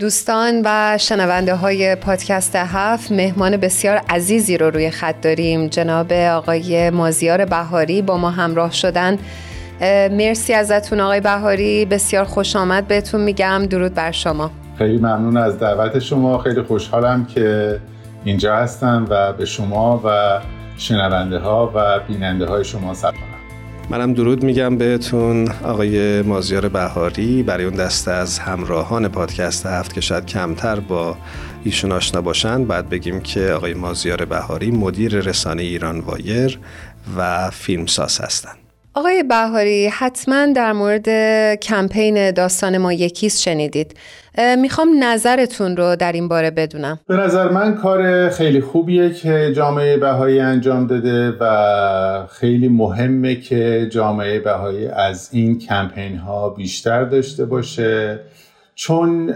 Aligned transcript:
دوستان 0.00 0.62
و 0.64 0.98
شنونده 0.98 1.54
های 1.54 1.94
پادکست 1.94 2.56
هفت 2.56 3.12
مهمان 3.12 3.56
بسیار 3.56 4.00
عزیزی 4.08 4.58
رو 4.58 4.70
روی 4.70 4.90
خط 4.90 5.20
داریم. 5.20 5.66
جناب 5.66 6.12
آقای 6.12 6.90
مازیار 6.90 7.44
بهاری 7.44 8.02
با 8.02 8.16
ما 8.16 8.30
همراه 8.30 8.72
شدن. 8.72 9.18
مرسی 10.10 10.52
ازتون 10.52 11.00
آقای 11.00 11.20
بهاری 11.20 11.84
بسیار 11.84 12.24
خوش 12.24 12.56
آمد 12.56 12.88
بهتون 12.88 13.20
میگم. 13.20 13.66
درود 13.66 13.94
بر 13.94 14.10
شما. 14.10 14.50
خیلی 14.78 14.98
ممنون 14.98 15.36
از 15.36 15.58
دعوت 15.58 15.98
شما. 15.98 16.38
خیلی 16.38 16.62
خوشحالم 16.62 17.24
که 17.24 17.80
اینجا 18.24 18.56
هستم 18.56 19.06
و 19.10 19.32
به 19.32 19.44
شما 19.44 20.00
و 20.04 20.40
شنونده 20.76 21.38
ها 21.38 21.72
و 21.74 22.00
بیننده 22.08 22.46
های 22.46 22.64
شما 22.64 22.94
سلام 22.94 23.39
منم 23.90 24.12
درود 24.14 24.42
میگم 24.42 24.76
بهتون 24.76 25.48
آقای 25.48 26.22
مازیار 26.22 26.68
بهاری 26.68 27.42
برای 27.42 27.64
اون 27.64 27.74
دسته 27.74 28.10
از 28.10 28.38
همراهان 28.38 29.08
پادکست 29.08 29.66
هفت 29.66 29.94
که 29.94 30.00
شاید 30.00 30.26
کمتر 30.26 30.80
با 30.80 31.16
ایشون 31.64 31.92
آشنا 31.92 32.20
باشن 32.20 32.64
بعد 32.64 32.88
بگیم 32.88 33.20
که 33.20 33.52
آقای 33.52 33.74
مازیار 33.74 34.24
بهاری 34.24 34.70
مدیر 34.70 35.20
رسانه 35.20 35.62
ایران 35.62 36.00
وایر 36.00 36.58
و 37.16 37.50
فیلمساز 37.50 38.20
هستند. 38.20 38.59
آقای 38.94 39.22
بهاری 39.22 39.86
حتما 39.86 40.46
در 40.46 40.72
مورد 40.72 41.08
کمپین 41.54 42.30
داستان 42.30 42.78
ما 42.78 42.92
یکیست 42.92 43.42
شنیدید. 43.42 43.96
می‌خوام 44.58 44.88
نظرتون 45.04 45.76
رو 45.76 45.96
در 45.96 46.12
این 46.12 46.28
باره 46.28 46.50
بدونم. 46.50 46.98
به 47.06 47.16
نظر 47.16 47.48
من 47.48 47.74
کار 47.74 48.30
خیلی 48.30 48.60
خوبیه 48.60 49.10
که 49.10 49.52
جامعه 49.56 49.96
بهایی 49.96 50.40
انجام 50.40 50.86
داده 50.86 51.30
و 51.40 52.26
خیلی 52.26 52.68
مهمه 52.68 53.36
که 53.36 53.88
جامعه 53.92 54.38
بهایی 54.38 54.86
از 54.86 55.28
این 55.32 55.58
کمپین 55.58 56.16
ها 56.16 56.48
بیشتر 56.48 57.04
داشته 57.04 57.44
باشه. 57.44 58.20
چون 58.74 59.34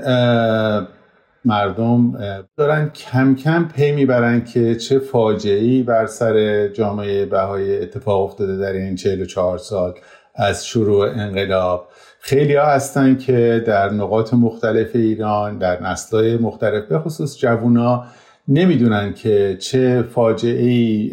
مردم 1.45 2.12
دارن 2.56 2.91
کم 2.91 3.34
کم 3.34 3.69
پی 3.77 3.92
می‌برن 3.92 4.45
که 4.45 4.75
چه 4.75 4.98
فاجعه‌ای 4.98 5.83
بر 5.83 6.06
سر 6.06 6.69
جامعه 6.69 7.27
بهایی 7.27 7.77
اتفاق 7.78 8.23
افتاده 8.23 8.56
در 8.56 8.73
این 8.73 8.97
44 8.97 9.59
سال 9.59 9.95
از 10.34 10.67
شروع 10.67 11.09
انقلاب. 11.09 11.89
خیلی 12.20 12.55
ها 12.55 12.67
هستن 12.67 13.17
که 13.17 13.65
در 13.67 13.91
نقاط 13.91 14.34
مختلف 14.34 14.91
ایران 14.95 15.59
در 15.59 15.83
نسلهای 15.83 16.37
مختلف 16.37 16.84
به 16.84 16.98
خصوص 16.98 17.39
جوونا 17.39 18.05
نمی‌دونن 18.48 19.15
که 19.15 19.56
چه 19.61 20.03
فاجعه 20.03 20.62
ای 20.62 21.11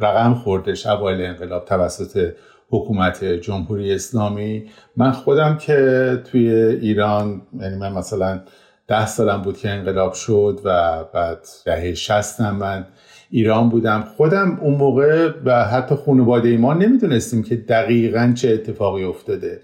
رقم 0.00 0.34
خوردش 0.34 0.86
اوایل 0.86 1.20
انقلاب 1.20 1.64
توسط 1.64 2.32
حکومت 2.70 3.24
جمهوری 3.24 3.94
اسلامی. 3.94 4.64
من 4.96 5.10
خودم 5.10 5.56
که 5.56 6.22
توی 6.30 6.48
ایران 6.80 7.42
یعنی 7.60 7.76
من 7.76 7.92
مثلا 7.92 8.40
ده 8.88 9.06
سالم 9.06 9.42
بود 9.42 9.58
که 9.58 9.70
انقلاب 9.70 10.12
شد 10.12 10.60
و 10.64 11.04
بعد 11.12 11.38
دهه 11.64 11.94
شستم 11.94 12.54
من 12.54 12.86
ایران 13.30 13.68
بودم. 13.68 14.04
خودم 14.16 14.58
اون 14.60 14.74
موقع 14.74 15.30
و 15.44 15.64
حتی 15.64 15.94
خانواده 16.06 16.56
ما 16.56 16.74
نمی‌دونستیم 16.74 17.42
که 17.42 17.56
دقیقا 17.56 18.32
چه 18.36 18.50
اتفاقی 18.50 19.04
افتاده. 19.04 19.60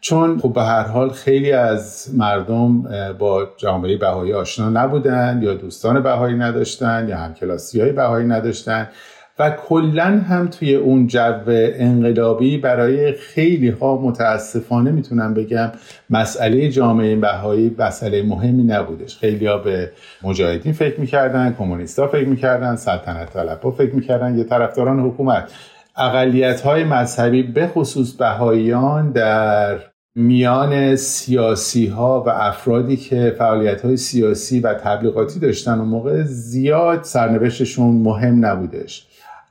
چون 0.00 0.38
خب 0.38 0.52
به 0.52 0.62
هر 0.62 0.82
حال 0.82 1.10
خیلی 1.10 1.52
از 1.52 2.14
مردم 2.14 2.82
با 3.18 3.48
جامعه 3.56 3.96
بهایی 3.96 4.32
آشنا 4.32 4.70
نبودن 4.70 5.40
یا 5.42 5.54
دوستان 5.54 6.02
بهایی 6.02 6.36
نداشتن 6.36 7.08
یا 7.08 7.16
همکلاسی 7.16 7.80
های 7.80 7.92
بهایی 7.92 8.26
نداشتن. 8.26 8.88
و 9.38 9.50
کلا 9.50 10.04
هم 10.04 10.48
توی 10.48 10.74
اون 10.74 11.06
جو 11.06 11.42
انقلابی 11.46 12.58
برای 12.58 13.12
خیلی 13.12 13.68
ها 13.68 13.96
متاسفانه 13.96 14.90
می‌تونم 14.90 15.34
بگم 15.34 15.72
مسئله 16.10 16.68
جامعه 16.68 17.16
بهایی 17.16 17.76
مسئله 17.78 18.22
مهمی 18.22 18.62
نبودش. 18.62 19.16
خیلی 19.16 19.46
ها 19.46 19.58
به 19.58 19.90
مجاهدین 20.22 20.72
فکر 20.72 21.00
می‌کردن 21.00 21.54
کمونیستا 21.58 22.06
فکر 22.06 22.28
می‌کردن 22.28 22.76
سلطنت 22.76 23.32
طلب 23.32 23.60
ها 23.62 23.70
فکر 23.70 23.94
می‌کردن 23.94 24.38
یه 24.38 24.44
طرفداران 24.44 25.00
حکومت. 25.00 25.52
اقلیت 25.96 26.60
های 26.60 26.84
مذهبی 26.84 27.42
به 27.42 27.66
خصوص 27.66 28.12
بهاییان 28.12 29.10
در 29.10 29.78
میان 30.16 30.96
سیاسی 30.96 31.86
ها 31.86 32.24
و 32.26 32.28
افرادی 32.28 32.96
که 32.96 33.34
فعالیت 33.38 33.80
های 33.84 33.96
سیاسی 33.96 34.60
و 34.60 34.74
تبلیغاتی 34.74 35.40
داشتن 35.40 35.78
اون 35.78 35.88
موقع 35.88 36.22
زیاد 36.22 37.02
سرنوشتشون 37.02 37.94
مهم 37.94 38.46
نبودش. 38.46 39.06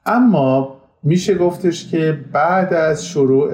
اما 0.05 0.75
میشه 1.03 1.35
گفتش 1.35 1.87
که 1.91 2.19
بعد 2.31 2.73
از 2.73 3.05
شروع 3.05 3.51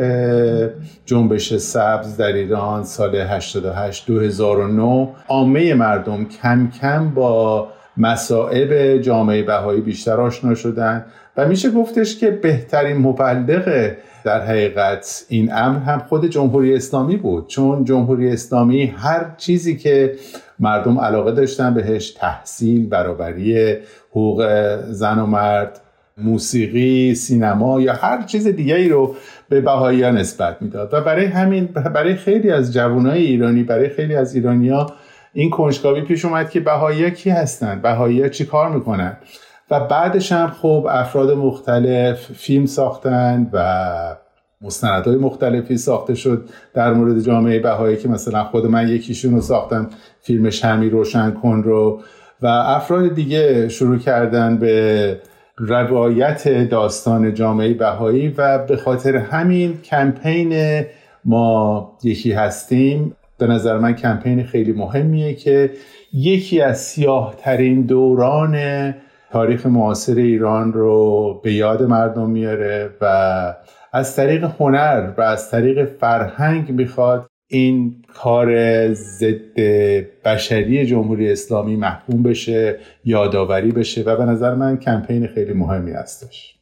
جنبش 1.05 1.57
سبز 1.57 2.17
در 2.17 2.33
ایران 2.33 2.83
سال 2.83 3.15
88 3.15 4.07
2009 4.07 5.09
عامه 5.27 5.73
مردم 5.73 6.25
کم 6.25 6.69
کم 6.81 7.09
با 7.09 7.67
مسائب 7.97 8.97
جامعه 8.97 9.43
بهایی 9.43 9.81
بیشتر 9.81 10.21
آشنا 10.21 10.55
شدن 10.55 11.05
و 11.37 11.47
میشه 11.47 11.71
گفتش 11.71 12.19
که 12.19 12.31
بهترین 12.31 12.97
مبلغ 12.97 13.91
در 14.23 14.45
حقیقت 14.45 15.25
این 15.29 15.53
امر 15.53 15.79
هم 15.79 15.99
خود 15.99 16.25
جمهوری 16.25 16.75
اسلامی 16.75 17.17
بود. 17.17 17.47
چون 17.47 17.85
جمهوری 17.85 18.31
اسلامی 18.31 18.85
هر 18.85 19.35
چیزی 19.37 19.77
که 19.77 20.15
مردم 20.59 20.99
علاقه 20.99 21.31
داشتن 21.31 21.73
بهش 21.73 22.11
تحصیل 22.11 22.89
برابری 22.89 23.77
حقوق 24.11 24.47
زن 24.89 25.19
و 25.19 25.25
مرد 25.25 25.81
موسیقی 26.21 27.15
سینما 27.15 27.81
یا 27.81 27.93
هر 27.93 28.23
چیز 28.23 28.47
دیگری 28.47 28.89
رو 28.89 29.15
به 29.49 29.61
بهایی 29.61 30.11
نسبت 30.11 30.61
می‌داد. 30.61 30.93
و 30.93 31.01
برای 31.01 31.25
همین 31.25 31.65
برای 31.65 32.15
خیلی 32.15 32.51
از 32.51 32.73
جوانای 32.73 33.25
ایرانی 33.25 33.63
برای 33.63 33.89
خیلی 33.89 34.15
از 34.15 34.35
ایرانیا 34.35 34.87
این 35.33 35.49
کنجکاوی 35.49 36.01
پیش 36.01 36.25
اومد 36.25 36.49
که 36.49 36.59
بهایی 36.59 37.11
کی 37.11 37.29
هستن؟ 37.29 37.81
بهایی 37.81 38.29
چی 38.29 38.45
کار 38.45 38.69
می‌کنن؟ 38.69 39.17
و 39.71 39.79
بعدش 39.79 40.31
هم 40.31 40.47
خب 40.47 40.87
افراد 40.89 41.31
مختلف 41.31 42.31
فیلم 42.31 42.65
ساختن 42.65 43.49
و 43.53 44.15
مستندهای 44.61 45.15
مختلفی 45.15 45.77
ساخته 45.77 46.15
شد 46.15 46.49
در 46.73 46.93
مورد 46.93 47.19
جامعه 47.19 47.59
بهایی 47.59 47.97
که 47.97 48.07
مثلا 48.07 48.43
خود 48.43 48.65
من 48.65 48.87
یکیشون 48.87 49.33
رو 49.33 49.41
ساختم 49.41 49.89
فیلم 50.21 50.49
شمی 50.49 50.89
روشن 50.89 51.31
کن 51.31 51.63
رو. 51.63 52.01
و 52.41 52.47
افراد 52.47 53.13
دیگه 53.13 53.69
شروع 53.69 53.97
کردن 53.97 54.57
به 54.57 55.21
روایت 55.59 56.69
داستان 56.69 57.33
جامعه 57.33 57.73
بهایی 57.73 58.27
و 58.37 58.57
به 58.57 58.77
خاطر 58.77 59.15
همین 59.15 59.81
کمپین 59.81 60.83
ما 61.25 61.91
یکی 62.03 62.31
هستیم. 62.31 63.15
به 63.37 63.47
نظر 63.47 63.77
من 63.77 63.93
کمپین 63.93 64.43
خیلی 64.43 64.71
مهمیه 64.71 65.33
که 65.33 65.71
یکی 66.13 66.61
از 66.61 66.81
سیاه 66.81 67.35
ترین 67.37 67.81
دوران 67.81 68.55
تاریخ 69.31 69.65
معاصر 69.65 70.15
ایران 70.15 70.73
رو 70.73 71.33
به 71.43 71.53
یاد 71.53 71.83
مردم 71.83 72.29
میاره 72.29 72.89
و 73.01 73.55
از 73.93 74.15
طریق 74.15 74.43
هنر 74.59 75.11
و 75.17 75.21
از 75.21 75.51
طریق 75.51 75.85
فرهنگ 75.85 76.71
می‌خواد 76.71 77.28
این 77.51 77.95
کار 78.07 78.49
ضد 78.93 79.59
بشری 80.25 80.85
جمهوری 80.85 81.31
اسلامی 81.31 81.75
محکوم 81.75 82.23
بشه 82.23 82.79
یادآوری 83.05 83.71
بشه 83.71 84.03
و 84.03 84.15
به 84.15 84.25
نظر 84.25 84.55
من 84.55 84.77
کمپین 84.77 85.27
خیلی 85.27 85.53
مهمی 85.53 85.91
هستش. 85.91 86.58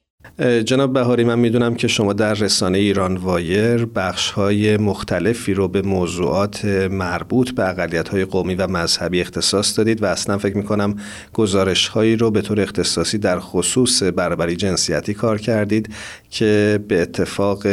جناب 0.66 0.94
بهاری 0.94 1.24
من 1.24 1.40
می‌دونم 1.40 1.76
که 1.76 1.88
شما 1.88 2.14
در 2.14 2.34
رسانه 2.34 2.78
ایران 2.78 3.18
وایر 3.18 3.86
بخش 3.86 4.32
های 4.32 4.78
مختلفی 4.78 5.54
رو 5.54 5.68
به 5.68 5.82
موضوعات 5.82 6.66
مربوط 6.92 7.52
به 7.52 7.70
اقلیت 7.70 8.10
های 8.10 8.26
قومی 8.26 8.56
و 8.56 8.68
مذهبی 8.68 9.22
اختصاص 9.22 9.78
دادید 9.78 10.04
و 10.04 10.06
اصلا 10.06 10.38
فکر 10.38 10.58
می‌کنم 10.58 10.96
گزارش 11.34 11.88
هایی 11.88 12.16
رو 12.16 12.32
به 12.32 12.42
طور 12.42 12.62
اختصاصی 12.62 13.18
در 13.18 13.40
خصوص 13.40 14.04
برابری 14.04 14.56
جنسیتی 14.56 15.14
کار 15.14 15.38
کردید 15.38 15.90
که 16.30 16.80
به 16.88 17.02
اتفاق 17.02 17.68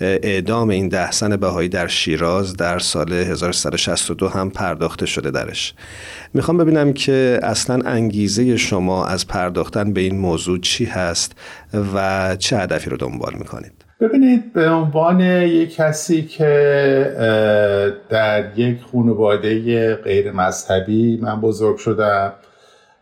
اعدام 0.00 0.68
این 0.68 0.88
دهسن 0.88 1.36
بهایی 1.36 1.68
در 1.68 1.86
شیراز 1.86 2.56
در 2.56 2.78
سال 2.78 3.12
1362 3.12 4.28
هم 4.28 4.50
پرداخته 4.50 5.06
شده 5.06 5.30
درش. 5.30 5.74
می‌خوام 6.34 6.56
ببینم 6.56 6.92
که 6.92 7.40
اصلا 7.42 7.80
انگیزه 7.84 8.56
شما 8.56 9.06
از 9.06 9.26
پرداختن 9.26 9.92
به 9.92 10.00
این 10.00 10.18
موضوع 10.18 10.58
چی 10.58 10.84
هست 10.84 11.32
و 11.94 12.36
چه 12.36 12.56
هدفی 12.56 12.90
رو 12.90 12.96
دنبال 12.96 13.34
می‌کنید؟ 13.38 13.72
ببینید 14.00 14.52
به 14.52 14.70
عنوان 14.70 15.20
یک 15.20 15.74
کسی 15.74 16.22
که 16.22 17.96
در 18.08 18.58
یک 18.58 18.78
خانواده 18.92 19.94
غیر 19.94 20.32
مذهبی 20.32 21.18
من 21.22 21.40
بزرگ 21.40 21.76
شدم 21.76 22.32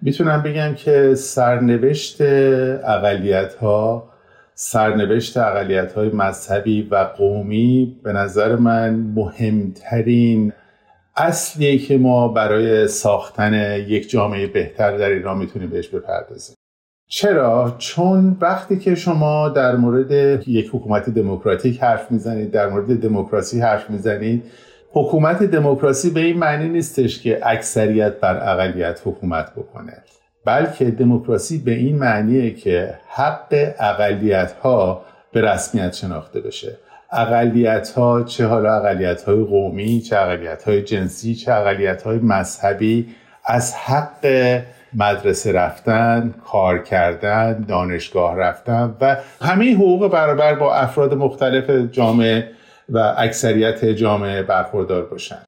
می‌تونم 0.03 0.43
بگم 0.43 0.75
که 0.75 1.15
سرنوشت 1.15 2.21
اقلیت 2.21 3.55
ها 3.55 4.11
سرنوشت 4.55 5.37
اقلیت 5.37 5.93
های 5.93 6.09
مذهبی 6.09 6.83
و 6.83 6.97
قومی 6.97 7.97
به 8.03 8.13
نظر 8.13 8.57
من 8.57 8.95
مهمترین 8.95 10.53
اصلیه 11.17 11.79
که 11.79 11.99
ما 11.99 12.29
برای 12.29 12.89
ساختن 12.89 13.79
یک 13.89 14.11
جامعه 14.11 14.47
بهتر 14.47 14.97
در 14.99 15.11
ایران 15.11 15.39
می‌تونیم 15.39 15.71
بهش 15.71 15.89
بپردازیم. 15.89 16.56
چرا؟ 17.09 17.75
چون 17.79 18.37
وقتی 18.41 18.79
که 18.79 18.95
شما 18.95 19.49
در 19.49 19.77
مورد 19.77 20.11
یک 20.49 20.71
حکومت 20.73 21.11
دموکراتیک 21.11 21.83
حرف 21.83 22.11
می‌زنید 22.11 22.51
در 22.51 22.69
مورد 22.69 23.01
دموکراسی 23.01 23.61
حرف 23.61 23.91
می‌زنید 23.91 24.45
حکومت 24.93 25.43
دموکراسی 25.43 26.11
به 26.11 26.21
این 26.21 26.39
معنی 26.39 26.69
نیستش 26.69 27.23
که 27.23 27.41
اکثریت 27.43 28.21
بر 28.21 28.51
اقلیت 28.51 29.01
حکومت 29.05 29.53
بکنه 29.53 30.03
بلکه 30.45 30.85
دموکراسی 30.85 31.59
به 31.59 31.71
این 31.71 31.99
معنیه 31.99 32.55
که 32.55 32.95
حق 33.09 33.75
اقلیت 33.81 34.53
ها 34.53 35.05
به 35.33 35.41
رسمیت 35.41 35.93
شناخته 35.93 36.41
بشه 36.41 36.79
اقلیت 37.13 37.89
ها 37.89 38.23
چه 38.23 38.47
حالا 38.47 38.75
اقلیت 38.77 39.23
های 39.23 39.45
قومی 39.45 40.01
چه 40.01 40.17
اقلیت 40.17 40.63
های 40.63 40.83
جنسی 40.83 41.35
چه 41.35 41.53
اقلیت 41.53 42.03
های 42.03 42.19
مذهبی 42.19 43.07
از 43.45 43.75
حق 43.75 44.27
مدرسه 44.97 45.53
رفتن 45.53 46.35
کار 46.45 46.83
کردن 46.83 47.65
دانشگاه 47.69 48.37
رفتن 48.37 48.97
و 49.01 49.17
همه 49.43 49.75
حقوق 49.75 50.13
برابر 50.13 50.55
با 50.55 50.75
افراد 50.75 51.15
مختلف 51.15 51.71
جامعه 51.71 52.51
و 52.89 53.15
اکثریت 53.19 53.85
جامعه 53.85 54.43
برخوردار 54.43 55.07
باشن. 55.07 55.39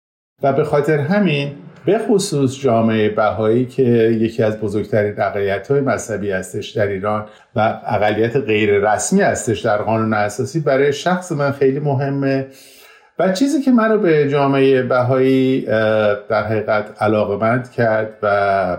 و 0.42 0.52
به 0.52 0.64
خاطر 0.64 0.98
همین 0.98 1.52
به 1.84 1.98
خصوص 1.98 2.60
جامعه 2.60 3.08
بهایی 3.08 3.66
که 3.66 3.82
یکی 4.20 4.42
از 4.42 4.60
بزرگترین 4.60 5.20
اقلیت 5.20 5.70
های 5.70 5.80
مذهبی 5.80 6.30
هستش 6.30 6.70
در 6.70 6.86
ایران 6.86 7.26
و 7.56 7.80
اقلیت 7.86 8.36
غیر 8.36 8.92
رسمی 8.92 9.20
هستش 9.20 9.60
در 9.60 9.76
قانون 9.76 10.14
اساسی 10.14 10.60
برای 10.60 10.92
شخص 10.92 11.32
من 11.32 11.52
خیلی 11.52 11.80
مهمه. 11.80 12.46
و 13.18 13.32
چیزی 13.32 13.62
که 13.62 13.70
منو 13.70 13.98
به 13.98 14.30
جامعه 14.30 14.82
بهایی 14.82 15.60
در 16.28 16.46
حقیقت 16.46 17.02
علاقمند 17.02 17.70
کرد 17.70 18.18
و 18.22 18.78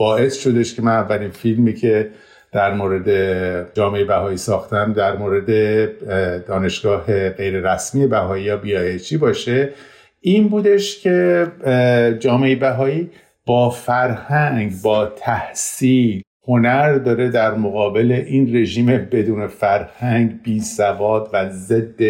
باعث 0.00 0.38
شدش 0.38 0.74
که 0.74 0.82
من 0.82 0.92
اولین 0.92 1.30
فیلمی 1.30 1.74
که 1.74 2.10
در 2.52 2.74
مورد 2.74 3.08
جامعه 3.74 4.04
بهایی 4.04 4.36
ساختم 4.36 4.92
در 4.92 5.16
مورد 5.16 5.48
دانشگاه 6.46 7.28
غیر 7.28 7.72
رسمی 7.72 8.06
بهایی 8.06 8.44
یا 8.44 8.56
بیایچی 8.56 9.16
باشه 9.16 9.68
این 10.20 10.48
بودش 10.48 10.98
که 10.98 11.46
جامعه 12.20 12.56
بهایی 12.56 13.10
با 13.46 13.70
فرهنگ 13.70 14.72
با 14.84 15.06
تحصیل 15.06 16.22
هنر 16.48 16.98
داره 16.98 17.30
در 17.30 17.54
مقابل 17.54 18.12
این 18.26 18.56
رژیم 18.56 18.86
بدون 18.86 19.46
فرهنگ 19.46 20.42
بی 20.42 20.60
سواد 20.60 21.30
و 21.32 21.50
ضد 21.50 22.00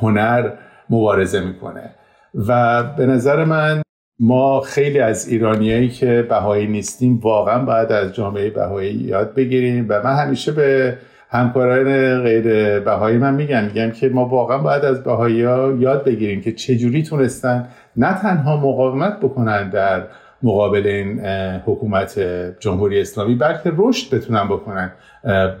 هنر 0.00 0.50
مبارزه 0.90 1.40
می‌کنه. 1.40 1.90
و 2.34 2.82
به 2.82 3.06
نظر 3.06 3.44
من 3.44 3.81
ما 4.24 4.60
خیلی 4.60 4.98
از 4.98 5.28
ایرانیایی 5.28 5.88
که 5.88 6.26
بهایی 6.28 6.66
نیستیم 6.66 7.20
واقعا 7.22 7.64
باید 7.64 7.92
از 7.92 8.14
جامعه 8.14 8.50
بهایی 8.50 8.94
یاد 8.94 9.34
بگیریم 9.34 9.86
و 9.88 10.02
من 10.04 10.16
همیشه 10.16 10.52
به 10.52 10.98
همکاران 11.30 12.22
غیر 12.22 12.80
بهایی 12.80 13.18
من 13.18 13.34
میگم 13.34 13.64
میگم 13.64 13.90
که 13.90 14.08
ما 14.08 14.28
واقعا 14.28 14.58
باید 14.58 14.84
از 14.84 15.02
بهایی 15.04 15.42
ها 15.42 15.72
یاد 15.78 16.04
بگیریم 16.04 16.40
که 16.40 16.52
چجوری 16.52 17.02
تونستن 17.02 17.68
نه 17.96 18.14
تنها 18.14 18.56
مقاومت 18.56 19.20
بکنن 19.20 19.70
در 19.70 20.02
مقابل 20.42 20.86
این 20.86 21.20
حکومت 21.66 22.20
جمهوری 22.60 23.00
اسلامی 23.00 23.34
بلکه 23.34 23.72
رشد 23.76 24.14
بتونن 24.14 24.48
بکنن. 24.48 24.92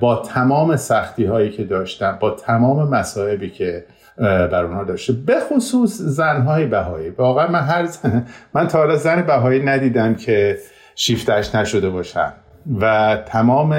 با 0.00 0.16
تمام 0.16 0.76
سختی 0.76 1.24
هایی 1.24 1.50
که 1.50 1.64
داشتن 1.64 2.18
با 2.20 2.30
تمام 2.30 2.88
مصائبی 2.88 3.50
که 3.50 3.84
بر 4.18 4.64
اونها 4.64 4.84
داشته. 4.84 5.12
به 5.12 5.34
خصوص 5.40 5.98
زنهای 6.00 6.66
بهایی. 6.66 7.10
واقعا 7.10 7.48
من 7.48 7.60
هر 7.60 7.84
زن 7.84 8.26
من 8.54 8.66
تا 8.66 8.78
حالا 8.78 8.96
زن 8.96 9.22
بهایی 9.22 9.62
ندیدم 9.62 10.14
که 10.14 10.58
شیفتش 10.94 11.54
نشده 11.54 11.90
باشم 11.90 12.32
و 12.80 13.16
تمام 13.26 13.76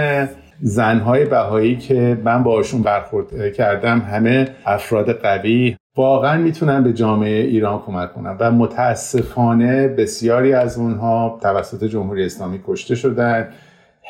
زنهای 0.62 1.25
بهایی 1.25 1.77
که 1.77 2.18
من 2.24 2.44
باشون 2.44 2.81
برخورد 2.81 3.53
کردم 3.53 4.00
همه 4.00 4.47
افراد 4.65 5.12
قوی 5.12 5.77
واقعا 5.95 6.38
می‌تونن 6.38 6.83
به 6.83 6.94
جامعه 6.94 7.44
ایران 7.44 7.79
کمک 7.79 8.13
کنن. 8.13 8.38
و 8.39 8.51
متاسفانه 8.51 9.88
بسیاری 9.88 10.53
از 10.53 10.77
اونها 10.77 11.39
توسط 11.41 11.83
جمهوری 11.83 12.25
اسلامی 12.25 12.59
کشته 12.68 12.95
شدن. 12.95 13.47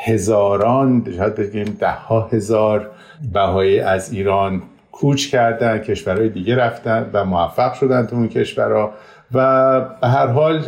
هزاران 0.06 1.08
شاید 1.18 1.36
بگیم 1.36 1.78
ده 1.80 1.92
ها 1.92 2.28
هزار 2.32 2.92
بهایی 3.34 3.80
از 3.80 4.14
ایران 4.14 4.62
کوچ 4.94 5.32
کردن 5.32 5.78
کشورهای 5.78 6.30
دیگه 6.30 6.56
رفتن 6.56 7.10
و 7.14 7.26
موفق 7.26 7.74
شدن 7.74 8.06
تو 8.06 8.16
اون 8.16 8.28
کشورها 8.30 8.94
و 9.34 9.82
به 10.02 10.08
هر 10.08 10.28
حال 10.28 10.60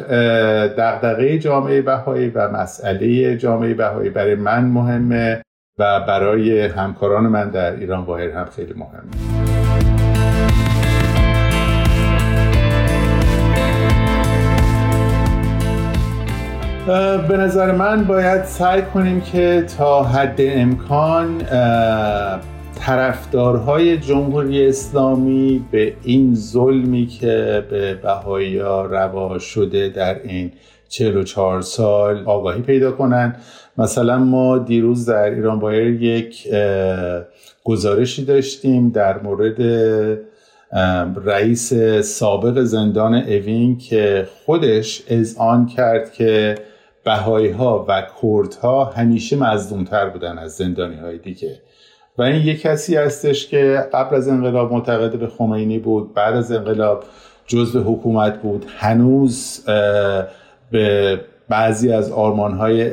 دغدغه 0.67 1.39
جامعه 1.39 1.81
بهایی 1.81 2.29
و 2.29 2.49
مسئله 2.49 3.37
جامعه 3.37 3.73
بهایی 3.73 4.09
برای 4.09 4.35
من 4.35 4.65
مهمه 4.65 5.41
و 5.77 5.99
برای 5.99 6.65
همکاران 6.65 7.27
من 7.27 7.49
در 7.49 7.71
ایران 7.71 8.03
واحد 8.03 8.31
هم 8.31 8.45
خیلی 8.45 8.73
مهمه. 8.73 9.11
به 17.27 17.37
نظر 17.37 17.71
من 17.71 18.03
باید 18.03 18.43
سعی 18.43 18.81
کنیم 18.81 19.21
که 19.21 19.65
تا 19.77 20.03
حد 20.03 20.35
امکان 20.39 21.41
طرفدارهای 22.79 23.97
جمهوری 23.97 24.67
اسلامی 24.67 25.65
به 25.71 25.93
این 26.03 26.35
ظلمی 26.35 27.05
که 27.07 27.65
به 27.69 27.93
بهایی 27.93 28.59
روا 28.59 29.39
شده 29.39 29.89
در 29.89 30.21
این 30.23 30.51
44 30.89 31.61
سال 31.61 32.23
آگاهی 32.25 32.61
پیدا 32.61 32.91
کنند. 32.91 33.41
مثلا 33.77 34.17
ما 34.17 34.57
دیروز 34.57 35.05
در 35.05 35.29
ایران 35.29 35.59
بایر 35.59 36.01
یک 36.03 36.47
گزارشی 37.63 38.25
داشتیم 38.25 38.89
در 38.89 39.19
مورد 39.21 39.61
رئیس 41.25 41.73
سابق 42.03 42.63
زندان 42.63 43.15
اوین 43.15 43.77
که 43.77 44.27
خودش 44.45 45.01
آن 45.39 45.65
کرد 45.65 46.13
که 46.13 46.55
بهایی 47.03 47.49
ها 47.49 47.85
و 47.87 48.03
کرد 48.21 48.53
ها 48.53 48.85
همیشه 48.85 49.35
مزدومتر 49.35 50.09
بودن 50.09 50.37
از 50.37 50.51
زندانی 50.51 50.95
های 50.95 51.17
دیگه. 51.17 51.61
و 52.17 52.21
این 52.21 52.47
یک 52.47 52.61
کسی 52.61 52.95
هستش 52.95 53.47
که 53.47 53.83
قبل 53.93 54.15
از 54.15 54.27
انقلاب 54.27 54.73
معتقد 54.73 55.19
به 55.19 55.27
خمینی 55.27 55.79
بود 55.79 56.13
بعد 56.13 56.35
از 56.35 56.51
انقلاب 56.51 57.03
جزء 57.47 57.79
حکومت 57.79 58.41
بود. 58.41 58.65
هنوز 58.77 59.63
به 60.71 61.19
بعضی 61.49 61.91
از 61.91 62.11
آرمان 62.11 62.53
های 62.53 62.91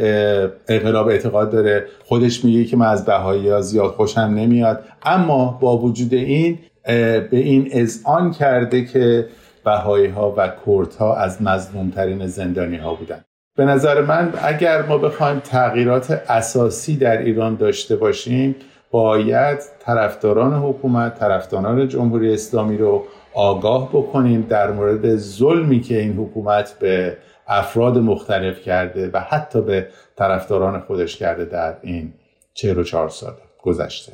انقلاب 0.68 1.08
اعتقاد 1.08 1.50
داره. 1.50 1.86
خودش 2.04 2.44
میگه 2.44 2.64
که 2.64 2.76
من 2.76 2.86
از 2.86 3.04
بهایی 3.04 3.48
ها 3.48 3.60
زیاد 3.60 3.90
خوشم 3.90 4.20
نمیاد. 4.20 4.84
اما 5.02 5.58
با 5.60 5.78
وجود 5.78 6.14
این 6.14 6.58
به 6.84 7.28
این 7.32 7.68
اذعان 7.72 8.30
کرده 8.30 8.84
که 8.84 9.26
بهایی 9.64 10.06
ها 10.06 10.34
و 10.36 10.48
کرد 10.66 10.94
ها 10.94 11.16
از 11.16 11.42
مظلومترین 11.42 12.26
زندانی 12.26 12.76
ها 12.76 12.94
بودن. 12.94 13.24
به 13.56 13.64
نظر 13.64 14.00
من 14.00 14.32
اگر 14.42 14.82
ما 14.82 14.98
بخوایم 14.98 15.40
تغییرات 15.40 16.22
اساسی 16.28 16.96
در 16.96 17.18
ایران 17.18 17.56
داشته 17.56 17.96
باشیم 17.96 18.56
باید 18.92 19.58
طرفداران 19.80 20.52
حکومت 20.52 21.18
طرفداران 21.18 21.88
جمهوری 21.88 22.34
اسلامی 22.34 22.76
رو 22.76 23.04
آگاه 23.34 23.88
بکنیم 23.88 24.46
در 24.48 24.70
مورد 24.70 25.16
ظلمی 25.16 25.80
که 25.80 26.00
این 26.00 26.12
حکومت 26.12 26.78
به 26.78 27.16
افراد 27.46 27.98
مختلف 27.98 28.60
کرده 28.60 29.10
و 29.12 29.20
حتی 29.20 29.62
به 29.62 29.88
طرفداران 30.16 30.80
خودش 30.80 31.16
کرده 31.16 31.44
در 31.44 31.76
این 31.82 32.12
44 32.54 33.08
سال 33.08 33.32
گذشته. 33.62 34.12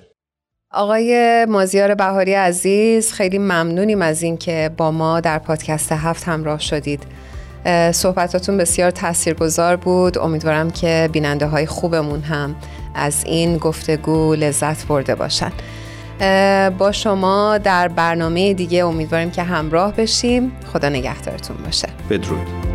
آقای 0.73 1.45
مازیار 1.49 1.95
بهاری 1.95 2.35
عزیز 2.35 3.13
خیلی 3.13 3.39
ممنونیم 3.39 4.03
از 4.03 4.23
اینکه 4.23 4.71
با 4.77 4.91
ما 4.91 5.21
در 5.21 5.39
پادکست 5.39 5.93
هفت 5.93 6.25
همراه 6.29 6.61
شدید. 6.61 7.03
صحبتاتون 7.93 8.57
بسیار 8.57 8.91
تاثیرگذار 8.91 9.77
بود. 9.77 10.19
امیدوارم 10.19 10.71
که 10.71 11.09
بیننده 11.13 11.47
های 11.47 11.67
خوبمون 11.67 12.21
هم 12.21 12.57
از 12.95 13.25
این 13.25 13.59
گفتگو 13.59 14.35
لذت 14.35 14.87
برده 14.87 15.15
باشن. 15.15 15.53
با 16.79 16.93
شما 16.93 17.59
در 17.59 17.89
برنامه 17.89 18.55
دیگه 18.55 18.85
امیدواریم 18.85 19.31
که 19.31 19.43
همراه 19.43 19.93
بشیم. 19.93 20.53
خدا 20.73 20.89
نگهدارتون 20.89 21.57
باشه. 21.57 21.89
بدرود. 22.11 22.68